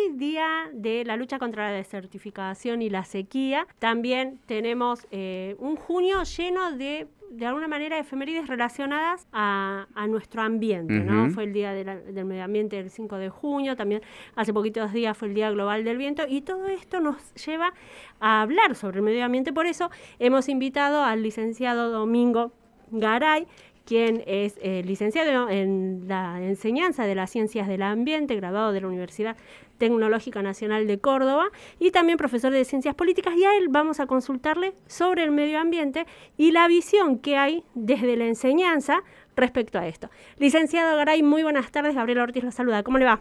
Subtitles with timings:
[0.00, 5.76] hoy, día de la lucha contra la desertificación y la sequía, también tenemos eh, un
[5.76, 11.30] junio lleno de de alguna manera efemérides relacionadas a, nuestro ambiente, ¿no?
[11.30, 14.02] Fue el Día del Medio Ambiente el 5 de junio, también
[14.34, 17.72] hace poquitos días fue el Día Global del Viento, y todo esto nos lleva
[18.18, 19.52] a hablar sobre el medio ambiente.
[19.52, 22.50] Por eso hemos invitado al licenciado Domingo
[22.90, 23.46] Garay,
[23.84, 28.88] quien es eh, licenciado en la enseñanza de las ciencias del ambiente, graduado de la
[28.88, 29.36] Universidad
[29.80, 31.48] Tecnológica Nacional de Córdoba
[31.80, 35.58] y también profesor de ciencias políticas y a él vamos a consultarle sobre el medio
[35.58, 39.02] ambiente y la visión que hay desde la enseñanza
[39.34, 40.10] respecto a esto.
[40.38, 43.20] Licenciado Garay, muy buenas tardes, Gabriel Ortiz lo saluda, ¿cómo le va?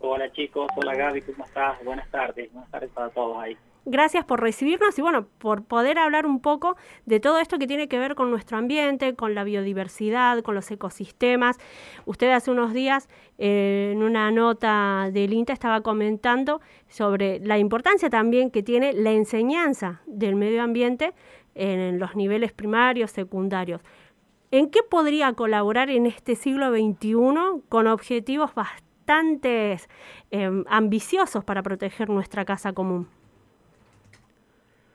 [0.00, 1.82] Hola chicos, hola Gaby, ¿cómo estás?
[1.84, 3.56] Buenas tardes, buenas tardes para todos ahí.
[3.86, 6.76] Gracias por recibirnos y bueno, por poder hablar un poco
[7.06, 10.70] de todo esto que tiene que ver con nuestro ambiente, con la biodiversidad, con los
[10.70, 11.56] ecosistemas.
[12.04, 18.10] Usted hace unos días eh, en una nota del INTA estaba comentando sobre la importancia
[18.10, 21.14] también que tiene la enseñanza del medio ambiente
[21.54, 23.80] en los niveles primarios, secundarios.
[24.50, 29.78] ¿En qué podría colaborar en este siglo XXI con objetivos bastante
[30.30, 33.19] em, ambiciosos para proteger nuestra casa común?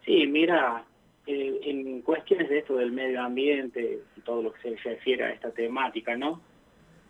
[0.06, 0.86] Sí, mira,
[1.25, 5.31] eh, en cuestiones de esto del medio ambiente y todo lo que se refiere a
[5.31, 6.39] esta temática, ¿no?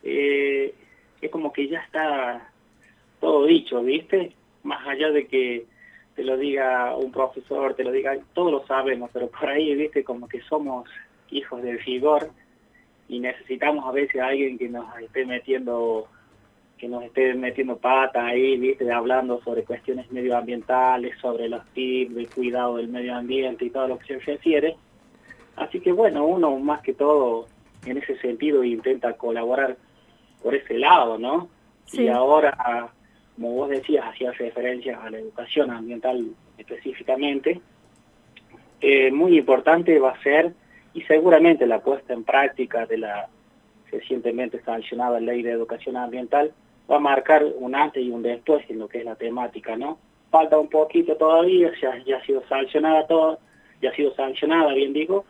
[0.04, 0.74] Eh,
[1.22, 2.50] es como que ya está
[3.20, 4.32] todo dicho, ¿viste?
[4.64, 5.66] Más allá de que
[6.16, 10.06] te lo diga un profesor, te lo diga, todos lo sabemos, pero por ahí, ¿viste?
[10.06, 10.90] Como que somos
[11.30, 12.30] hijos del vigor
[13.10, 16.08] y necesitamos a veces a alguien que nos esté metiendo
[16.86, 18.92] que nos esté metiendo pata ahí, ¿viste?
[18.92, 23.98] hablando sobre cuestiones medioambientales, sobre los tips de cuidado del medio ambiente y todo lo
[23.98, 24.76] que se refiere.
[25.56, 27.48] Así que bueno, uno más que todo
[27.88, 29.78] en ese sentido intenta colaborar
[30.44, 31.50] por ese lado, ¿no?
[31.92, 32.92] Y ahora,
[33.36, 37.62] como vos decías, hacías referencia a la educación ambiental específicamente,
[38.80, 40.54] eh, muy importante va a ser,
[40.94, 43.28] y seguramente la puesta en práctica de la
[43.92, 46.54] recientemente sancionada Ley de Educación Ambiental,
[46.90, 49.98] va a marcar un antes y un después en lo que es la temática, ¿no?
[50.30, 53.40] Falta un poquito todavía, ya, ya ha sido sancionada todo,
[53.82, 55.26] ya ha sido sancionada, bien digo,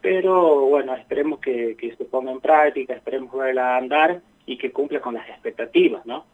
[0.00, 5.00] pero bueno, esperemos que, que se ponga en práctica, esperemos verla andar y que cumpla
[5.00, 6.24] con las expectativas, ¿no?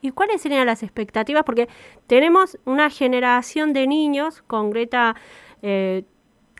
[0.00, 1.44] ¿Y cuáles serían las expectativas?
[1.44, 1.66] Porque
[2.06, 5.16] tenemos una generación de niños con Greta,
[5.62, 6.04] eh,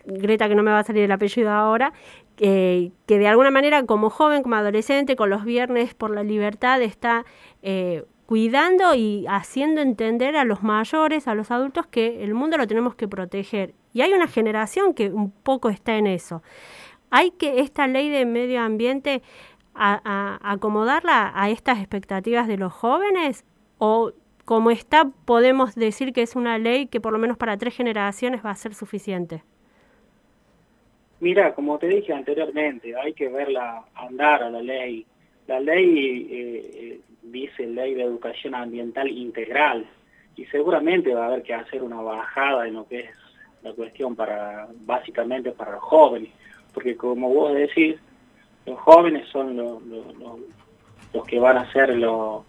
[0.07, 1.93] Greta que no me va a salir el apellido ahora,
[2.37, 7.25] que de alguna manera como joven, como adolescente, con los viernes por la libertad, está
[7.63, 12.67] eh, cuidando y haciendo entender a los mayores, a los adultos, que el mundo lo
[12.67, 13.75] tenemos que proteger.
[13.93, 16.43] Y hay una generación que un poco está en eso.
[17.11, 19.23] Hay que esta ley de medio ambiente
[19.75, 23.45] acomodarla a estas expectativas de los jóvenes
[23.79, 24.13] o
[24.45, 28.45] como está podemos decir que es una ley que por lo menos para tres generaciones
[28.45, 29.43] va a ser suficiente.
[31.25, 35.07] Mira, como te dije anteriormente, hay que verla andar a la ley.
[35.47, 39.87] La ley eh, eh, dice ley de educación ambiental integral
[40.37, 43.11] y seguramente va a haber que hacer una bajada en lo que es
[43.63, 46.29] la cuestión para básicamente para los jóvenes,
[46.75, 47.97] porque como vos decís,
[48.67, 52.45] los jóvenes son los, que van a ser los,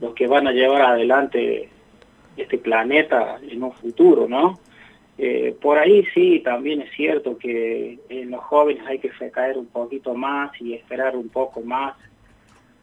[0.00, 1.68] los que van a llevar adelante
[2.38, 4.58] este planeta en un futuro, ¿no?
[5.16, 9.66] Eh, por ahí sí, también es cierto que en los jóvenes hay que recaer un
[9.66, 11.96] poquito más y esperar un poco más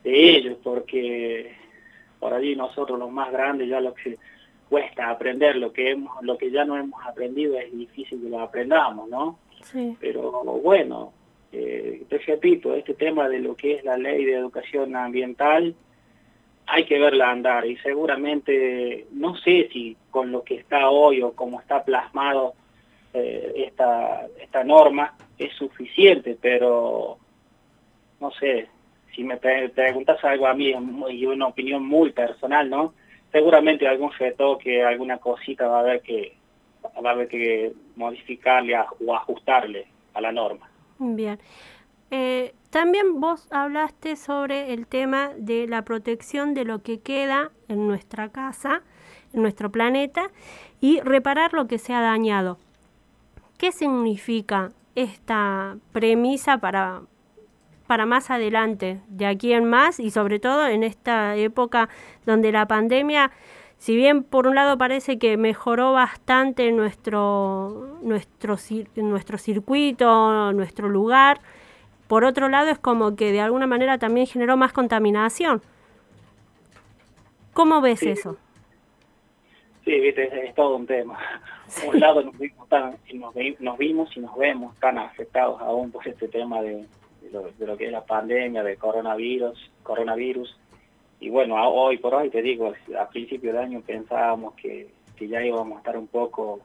[0.04, 1.54] de ellos, porque
[2.20, 4.18] por ahí nosotros los más grandes ya lo que
[4.70, 8.40] cuesta aprender, lo que hemos, lo que ya no hemos aprendido es difícil que lo
[8.40, 9.38] aprendamos, ¿no?
[9.64, 9.98] Sí.
[10.00, 11.12] Pero bueno,
[11.52, 15.76] eh, te repito, este tema de lo que es la ley de educación ambiental,
[16.72, 21.34] hay que verla andar y seguramente, no sé si con lo que está hoy o
[21.34, 22.54] como está plasmado
[23.14, 27.18] eh, esta, esta norma es suficiente, pero
[28.22, 28.70] no sé,
[29.14, 30.74] si me preguntas algo a mí
[31.10, 32.94] y una opinión muy personal, ¿no?
[33.34, 36.38] Seguramente algún retoque, alguna cosita va a haber que
[36.84, 40.70] va a haber que modificarle o ajustarle a la norma.
[41.00, 41.38] Bien.
[42.12, 47.88] Eh, también vos hablaste sobre el tema de la protección de lo que queda en
[47.88, 48.82] nuestra casa,
[49.34, 50.30] en nuestro planeta,
[50.82, 52.60] y reparar lo que se ha dañado.
[53.58, 57.02] ¿Qué significa esta premisa para,
[57.88, 61.90] para más adelante, de aquí en más, y sobre todo en esta época
[62.26, 63.32] donde la pandemia
[63.78, 68.56] si bien por un lado parece que mejoró bastante nuestro, nuestro,
[68.96, 71.42] nuestro circuito, nuestro lugar,
[72.12, 75.62] por otro lado es como que de alguna manera también generó más contaminación.
[77.54, 78.36] ¿Cómo ves eso?
[79.86, 81.18] Sí, viste, es, todo un tema.
[81.86, 82.68] Por un lado nos vimos,
[83.62, 86.86] nos, vimos y nos vemos tan afectados aún por este tema de,
[87.32, 90.60] lo, que es la pandemia, de coronavirus, coronavirus.
[91.22, 95.42] Y bueno, hoy por hoy, te digo, a principio de año pensábamos que, que ya
[95.42, 96.60] íbamos a estar un poco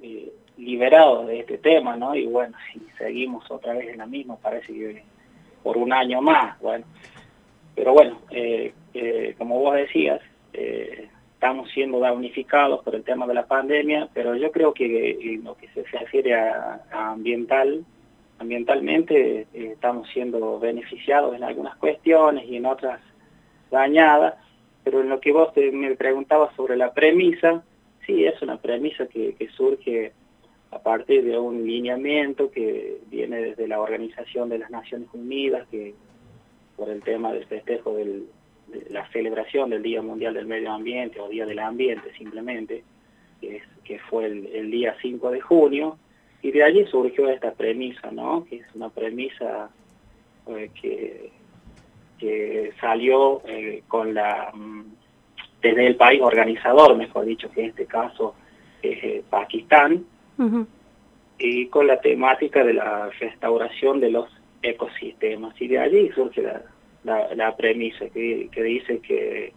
[0.00, 2.14] eh, liberados de este tema, ¿no?
[2.14, 5.02] Y bueno, si seguimos otra vez en la misma, parece que
[5.62, 6.84] por un año más, bueno.
[7.74, 10.20] Pero bueno, eh, eh, como vos decías,
[10.52, 15.44] eh, estamos siendo damnificados por el tema de la pandemia, pero yo creo que en
[15.44, 17.84] lo que se refiere a, ambiental,
[18.38, 23.00] ambientalmente estamos siendo beneficiados en algunas cuestiones y en otras
[23.70, 24.34] dañadas,
[24.84, 27.62] pero en lo que vos me preguntabas sobre la premisa,
[28.06, 30.12] sí, es una premisa que surge
[30.70, 35.94] a partir de un lineamiento que viene desde la Organización de las Naciones Unidas, que
[36.76, 38.22] por el tema del festejo de
[38.90, 42.84] la celebración del Día Mundial del Medio Ambiente o Día del Ambiente simplemente,
[43.40, 45.98] que, que fue el, día 5 de junio,
[46.42, 48.44] y de allí surgió esta premisa, ¿no?
[48.44, 49.70] que es una premisa
[50.46, 51.32] eh, que,
[52.18, 54.84] que salió eh, con la mm,
[55.60, 58.34] desde el país organizador, mejor dicho, que en este caso
[58.82, 60.06] es eh, Pakistán,
[61.38, 64.28] y con la temática de la restauración de los
[64.62, 65.60] ecosistemas.
[65.60, 69.52] Y de allí surge la, la, premisa que, que, dice que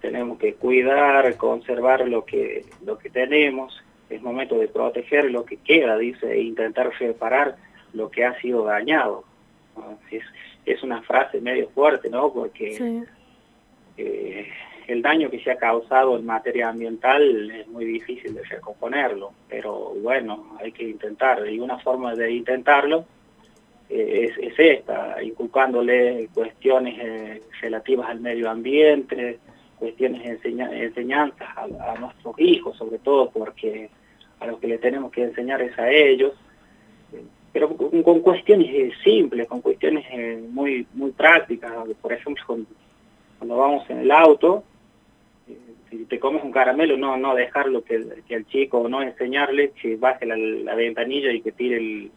[0.00, 3.80] tenemos que cuidar, conservar lo que, lo que tenemos,
[4.10, 7.56] es momento de proteger lo que queda, dice, e intentar reparar
[7.92, 9.24] lo que ha sido dañado.
[10.10, 10.24] Es,
[10.66, 12.32] es una frase medio fuerte, ¿no?
[12.32, 13.04] Porque
[13.96, 14.48] eh,
[14.86, 19.94] el daño que se ha causado en materia ambiental es muy difícil de recomponerlo, pero
[20.02, 23.06] bueno, hay que intentar, y una forma de intentarlo
[23.88, 29.38] eh, es, esta, inculcándole cuestiones eh, relativas al medio ambiente,
[29.78, 33.90] cuestiones de enseñanzas a, nuestros hijos, sobre todo porque
[34.40, 36.32] a los que le tenemos que enseñar es a ellos,
[37.52, 40.04] pero con, cuestiones simples, con cuestiones
[40.50, 42.44] muy muy prácticas, por ejemplo,
[43.38, 44.64] cuando vamos en el auto,
[45.90, 47.96] si te comes un caramelo, no no dejarlo que,
[48.28, 52.10] el chico, no enseñarle que baje la, ventanilla y que tire el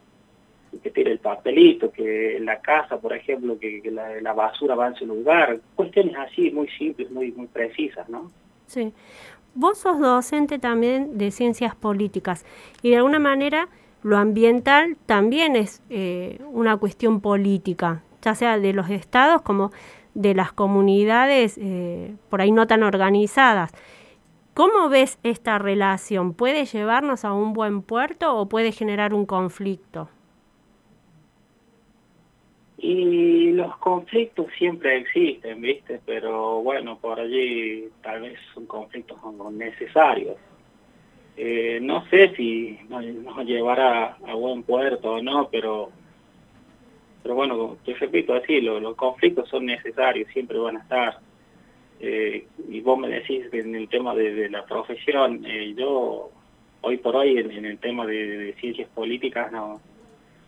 [0.83, 5.05] que tire el papelito, que la casa, por ejemplo, que, la, basura va en su
[5.05, 8.31] lugar, cuestiones así muy simples, muy muy precisas, ¿no?
[8.67, 8.93] Sí.
[9.55, 12.45] Vos sos docente también de ciencias políticas
[12.83, 13.69] y de alguna manera
[14.03, 19.71] lo ambiental también es eh, una cuestión política, ya sea de los estados como
[20.17, 23.71] de las comunidades eh, por ahí no tan organizadas.
[24.55, 26.33] ¿Cómo ves esta relación?
[26.33, 30.09] ¿Puede llevarnos a un buen puerto o puede generar un conflicto?
[32.79, 36.01] Y los conflictos siempre existen, ¿viste?
[36.03, 39.19] Pero bueno, por allí tal vez son conflictos
[39.51, 40.35] necesarios.
[41.35, 43.05] Eh, no sé si nos,
[43.45, 45.91] llevará a buen puerto o no, pero
[47.27, 51.19] pero bueno, te repito así, los conflictos son necesarios, siempre van a estar.
[51.99, 56.29] Eh, y vos me decís que en el tema de, la profesión, eh, yo
[56.79, 59.81] hoy por hoy en, el tema de, ciencias políticas no,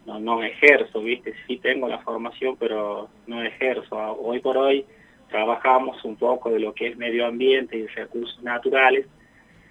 [0.05, 1.33] no, ejerzo, ¿viste?
[1.47, 3.97] Sí tengo la formación, pero no ejerzo.
[4.13, 4.85] Hoy por hoy
[5.27, 9.05] trabajamos un poco de lo que es medio ambiente y recursos naturales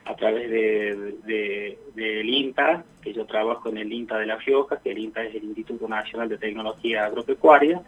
[0.05, 4.99] a través del de, INTA, yo trabajo en el INTA de La Rioja, que el
[4.99, 7.83] INTA es el Instituto Nacional de Tecnología Agropecuaria,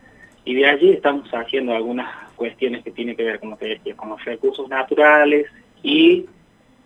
[0.44, 4.08] y de allí estamos haciendo algunas cuestiones que tienen que ver, como te decía, con
[4.08, 5.46] los recursos naturales
[5.82, 6.26] y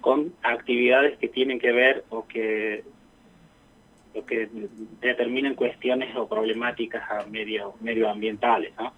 [0.01, 2.85] con actividades que tienen que ver o que,
[4.15, 4.49] o que
[5.01, 8.93] determinen cuestiones o problemáticas medio, medioambientales, ¿no?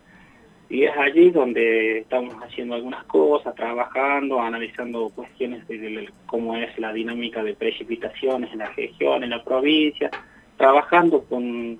[0.68, 6.92] Y es allí donde estamos haciendo algunas cosas, trabajando, analizando cuestiones de, cómo es la
[6.92, 10.11] dinámica de precipitaciones en la región, en la provincia,
[10.56, 11.78] trabajando con,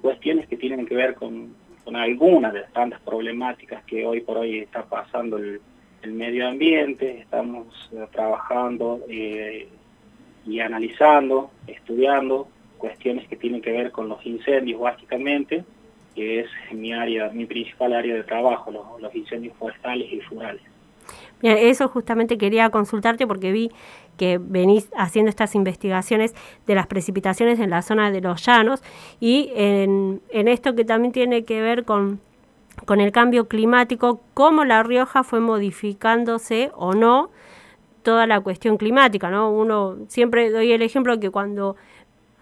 [0.00, 1.54] cuestiones que tienen que ver con,
[1.94, 5.60] algunas de las tantas problemáticas que hoy por hoy está pasando el,
[6.06, 7.20] medio ambiente.
[7.20, 9.68] Estamos eh, trabajando eh,
[10.46, 15.64] y analizando, estudiando cuestiones que tienen que ver con los incendios básicamente
[16.14, 20.62] que es mi área, mi principal área de trabajo, los, incendios forestales y rurales.
[21.42, 23.70] Bien, eso justamente quería consultarte porque vi
[24.16, 26.34] que venís haciendo estas investigaciones
[26.66, 28.82] de las precipitaciones en la zona de los llanos
[29.20, 32.20] y en, en esto que también tiene que ver con,
[32.86, 37.30] con el cambio climático, cómo La Rioja fue modificándose o no
[38.02, 39.50] toda la cuestión climática, ¿no?
[39.50, 41.76] Uno siempre doy el ejemplo que cuando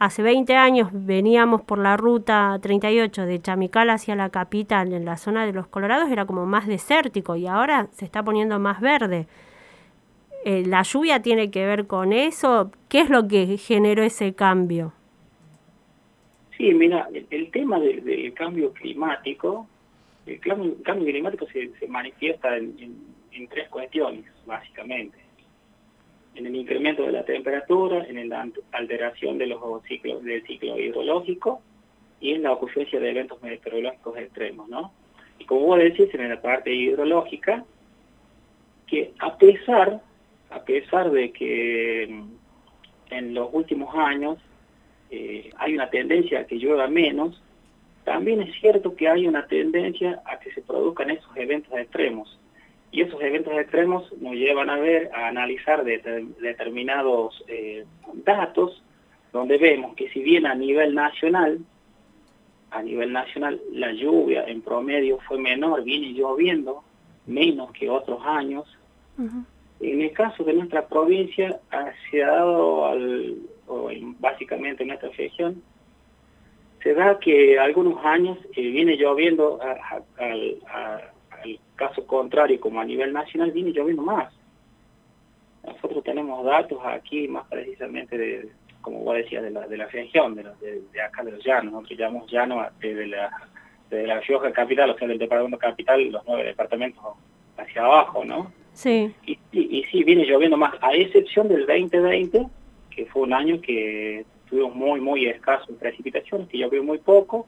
[0.05, 5.17] hace 20 años veníamos por la ruta 38 de Chamical hacia la capital, en la
[5.17, 9.27] zona de los Colorados, era como más desértico y ahora se está poniendo más verde.
[10.45, 12.73] Eh, ¿La lluvia tiene que ver con eso?
[12.89, 14.93] ¿Qué es lo que generó ese cambio?
[16.57, 19.69] Sí, mira, el, tema del, cambio climático,
[20.27, 22.99] el cambio, climático se, manifiesta en,
[23.49, 25.17] tres cuestiones, básicamente.
[26.35, 31.61] En el incremento de la temperatura, en la alteración de los ciclos del ciclo hidrológico
[32.21, 34.93] y en la ocurrencia de eventos meteorológicos extremos, ¿no?
[35.39, 37.65] Y como vos decís, en la parte hidrológica,
[38.87, 40.01] que a pesar
[40.53, 44.39] a pesar de que mm, en los últimos años
[45.11, 47.43] eh, hay una tendencia a que llueva menos,
[48.05, 52.39] también es cierto que hay una tendencia a que se produzcan esos eventos extremos.
[52.93, 58.83] Y esos eventos extremos nos llevan a ver, a analizar determinados eh, datos,
[59.33, 61.59] donde vemos que si bien a nivel nacional,
[62.71, 66.85] a nivel nacional la lluvia en promedio fue menor, viene lloviendo
[67.27, 68.67] menos que otros años,
[69.81, 71.61] en el caso de nuestra provincia,
[72.11, 73.89] se ha dado, al, o
[74.21, 75.63] básicamente en nuestra región,
[76.83, 79.61] se da que algunos años eh, viene lloviendo,
[81.43, 84.33] al caso contrario, como a nivel nacional, viene lloviendo más.
[85.65, 88.49] Nosotros tenemos datos aquí, más precisamente, de,
[88.81, 90.45] como vos decías, de la, de la región, de,
[90.93, 91.73] de, acá de los llanos.
[91.73, 93.31] Nosotros llamamos llano de la,
[93.91, 97.03] de la Rioja Capital, o sea, del departamento capital, los nueve departamentos
[97.57, 98.53] hacia abajo, ¿no?
[98.73, 99.15] Sí.
[99.27, 102.47] Y, y, sí, viene lloviendo más, a excepción del 2020,
[102.91, 107.47] que fue un año que tuvimos muy, muy escaso en precipitaciones, que llovió muy poco,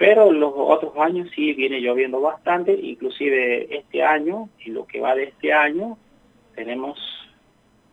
[0.00, 5.14] pero los otros años sí viene lloviendo bastante, inclusive este año, y lo que va
[5.14, 5.98] de este año,
[6.54, 6.98] tenemos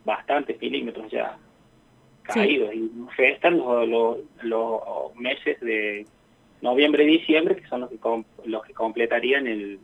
[0.05, 1.37] bastantes milímetros ya
[2.23, 6.05] caídos, y restan los, los, los, meses de
[6.61, 7.99] noviembre y diciembre, que son los que,
[8.45, 9.77] los que completarían el,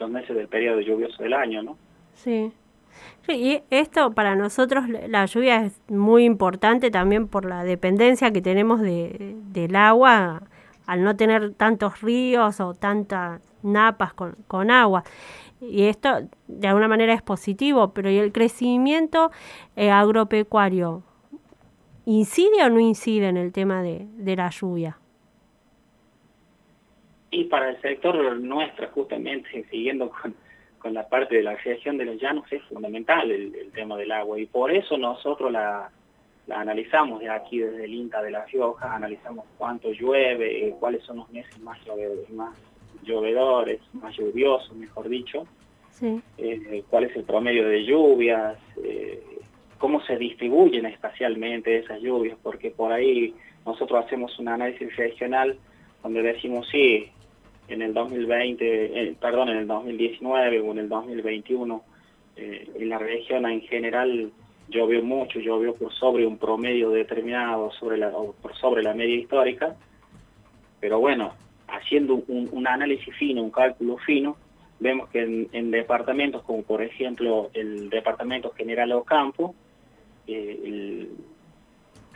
[0.00, 1.78] los meses del periodo lluvioso del año, ¿no?
[2.14, 2.50] Sí.
[3.28, 8.80] Y esto para nosotros, la lluvia es muy importante también por la dependencia que tenemos
[8.80, 10.42] de, del agua,
[10.86, 15.04] al no tener tantos ríos o tantas napas con, con agua.
[15.60, 19.30] Y esto de alguna manera es positivo, pero ¿y el crecimiento
[19.76, 21.02] eh, agropecuario
[22.04, 24.98] incide o no incide en el tema de, de la lluvia?
[27.30, 30.34] Y para el sector nuestro, justamente, siguiendo con,
[30.84, 34.38] con la parte de la creación de los llanos es fundamental el, tema del agua
[34.38, 35.90] y por eso nosotros la,
[36.50, 41.18] analizamos de aquí desde el INTA de La Rioja, analizamos cuánto llueve, eh, cuáles son
[41.18, 41.78] los meses más,
[42.32, 42.56] más
[43.02, 45.46] llovedores, más lluviosos, mejor dicho,
[46.38, 49.22] eh, cuál es el promedio de lluvias, eh,
[49.78, 53.34] cómo se distribuyen espacialmente esas lluvias, porque por ahí
[53.64, 55.56] nosotros hacemos un análisis regional
[56.02, 57.10] donde decimos, sí,
[57.68, 58.64] en el 2020,
[59.00, 61.82] eh, perdón, en el 2019 o en el 2021,
[62.36, 64.32] eh, en la región en general
[64.68, 68.00] llovió mucho, llovió por sobre un promedio determinado, sobre
[68.40, 69.76] por sobre la media histórica,
[70.80, 71.34] pero bueno,
[71.68, 74.36] haciendo un, análisis fino, un cálculo fino,
[74.80, 79.54] vemos que en, departamentos como por ejemplo el departamento General Ocampo,
[80.26, 81.08] eh,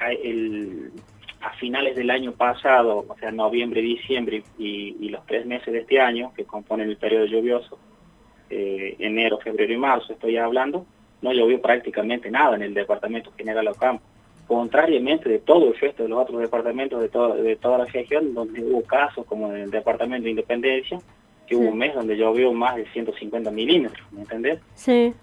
[0.00, 0.92] el
[1.40, 6.00] a finales del año pasado, o sea, noviembre, diciembre y, los tres meses de este
[6.00, 7.78] año, que componen el periodo lluvioso,
[8.50, 10.86] eh, enero, febrero y marzo, estoy hablando,
[11.22, 14.04] no llovió prácticamente nada en el departamento general Ocampo.
[14.46, 18.62] Contrariamente de todo el resto de los otros departamentos de, de toda la región, donde
[18.64, 21.00] hubo casos como en el departamento de Independencia,
[21.46, 24.60] que hubo un mes donde llovió más de 150 milímetros, ¿me entendés?
[24.74, 25.14] Sí.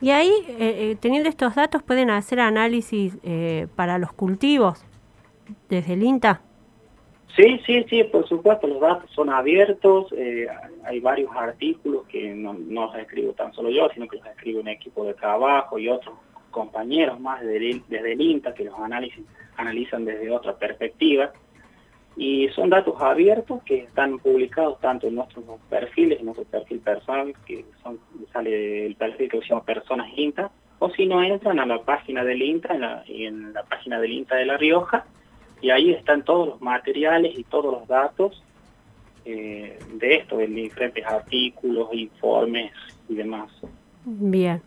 [0.00, 4.84] Y ahí, eh, eh, teniendo estos datos, pueden hacer análisis eh, para los cultivos
[5.68, 6.42] desde el INTA.
[7.36, 10.06] Sí, sí, sí, por supuesto, los datos son abiertos,
[10.84, 14.68] hay varios artículos que no, los escribo tan solo yo, sino que los escribe un
[14.68, 16.14] equipo de trabajo y otros
[16.50, 19.22] compañeros más desde, desde el INTA que los análisis,
[19.58, 21.32] analizan desde otra perspectiva.
[22.16, 27.34] Y son datos abiertos que están publicados tanto en nuestros perfiles, en nuestro perfil personal,
[27.44, 27.98] que son,
[28.32, 32.40] sale el perfil que llama Personas INTA, o si no entran a la página del
[32.40, 35.04] INTA, en la, en la página del INTA de La Rioja,
[35.60, 38.42] y ahí están todos los materiales y todos los datos
[39.24, 42.72] eh, de esto, de diferentes artículos, informes
[43.08, 43.50] y demás.
[44.04, 44.62] Bien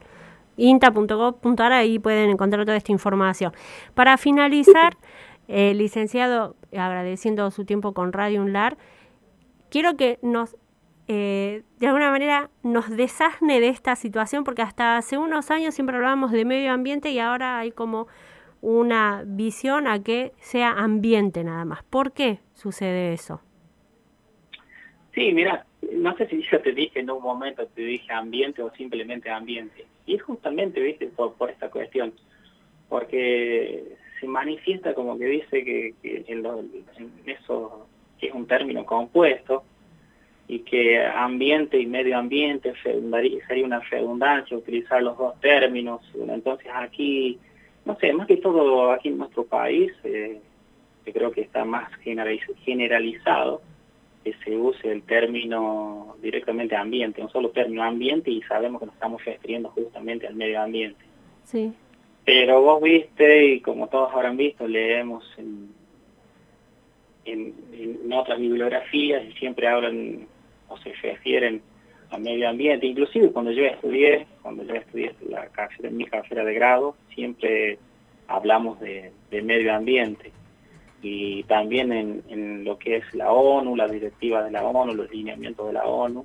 [0.60, 3.54] inta.gov.ar, ahí pueden encontrar toda esta información.
[3.96, 4.98] Para finalizar,
[5.48, 8.78] eh, licenciado, agradeciendo su tiempo con Radio Unlar,
[9.70, 10.58] quiero que nos,
[11.08, 15.96] eh, de alguna manera, nos desasne de esta situación, porque hasta hace unos años siempre
[15.96, 18.08] hablábamos de medio ambiente y ahora hay como
[18.62, 21.84] una visión a que sea ambiente nada más.
[21.84, 23.42] ¿Por qué sucede eso?
[25.14, 28.72] Sí, mira, no sé si yo te dije en un momento, te dije ambiente o
[28.72, 29.86] simplemente ambiente.
[30.06, 32.14] Y es justamente, viste, por, por esta cuestión.
[32.88, 36.46] Porque se manifiesta como que dice que, en,
[37.26, 37.88] eso
[38.22, 39.64] es un término compuesto
[40.48, 46.02] y que ambiente y medio ambiente sería una redundancia utilizar los dos términos.
[46.28, 47.40] Entonces aquí,
[47.90, 50.40] no sé, más que todo aquí en nuestro país, eh,
[51.12, 51.92] creo que está más
[52.64, 53.64] generalizado
[54.24, 58.94] que se use el término directamente ambiente, un solo término ambiente y sabemos que nos
[58.94, 61.04] estamos refiriendo justamente al medio ambiente.
[61.46, 61.74] Sí.
[62.26, 65.72] Pero vos viste, y como todos habrán visto, leemos en,
[67.26, 70.28] en, otras bibliografías y siempre hablan
[70.68, 71.64] o se refieren
[72.12, 72.86] al medio ambiente.
[72.86, 77.78] Inclusive cuando yo estudié, cuando yo estudié la carrera, mi carrera de grado, siempre
[78.28, 80.32] hablamos de, de medio ambiente
[81.02, 85.12] y también en, en, lo que es la ONU, las directivas de la ONU, los
[85.12, 86.24] lineamientos de la ONU.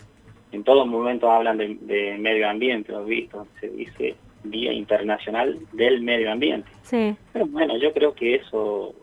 [0.52, 6.02] En todo momento hablan de, de medio ambiente, lo visto, se dice Día Internacional del
[6.02, 6.68] Medio Ambiente.
[6.82, 7.16] Sí.
[7.32, 8.94] Pero bueno, yo creo que eso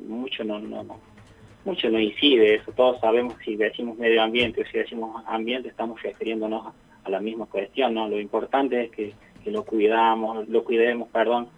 [0.00, 0.84] mucho no, no,
[1.64, 2.72] mucho no incide eso.
[2.72, 6.66] Todos sabemos si decimos medio ambiente o si decimos ambiente estamos refiriéndonos
[7.04, 8.08] a, la misma cuestión, ¿no?
[8.08, 9.14] Lo importante es que,
[9.50, 11.48] lo cuidamos, lo cuidemos, perdón,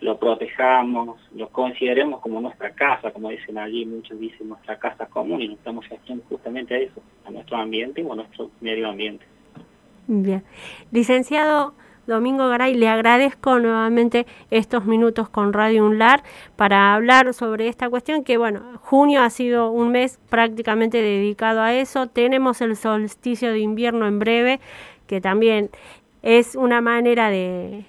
[0.00, 5.42] lo protejamos, lo consideremos como nuestra casa, como dicen allí, muchos dicen nuestra casa común
[5.42, 9.26] y nos estamos haciendo justamente a eso, a nuestro ambiente o a nuestro medio ambiente.
[10.06, 10.42] Bien.
[10.92, 11.74] Licenciado
[12.06, 16.22] Domingo Garay, le agradezco nuevamente estos minutos con Radio Unlar
[16.54, 21.74] para hablar sobre esta cuestión que, bueno, junio ha sido un mes prácticamente dedicado a
[21.74, 22.06] eso.
[22.06, 24.60] Tenemos el solsticio de invierno en breve,
[25.06, 25.70] que también
[26.22, 27.84] es una manera de,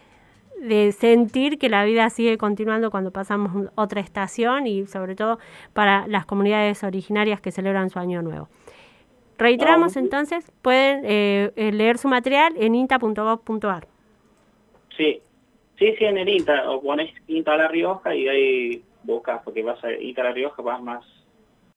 [0.61, 5.37] de sentir que la vida sigue continuando cuando pasamos otra estación y sobre todo
[5.73, 8.49] para las comunidades originarias que celebran su año nuevo.
[9.37, 13.87] Reiteramos entonces, pueden eh, eh, leer su material en inta.gov.ar.
[14.97, 15.21] Sí,
[15.77, 19.81] sí, sí, en el INTA, o pones INTA La Rioja y ahí buscas, porque vas
[19.83, 21.05] a INTA La Rioja, vas más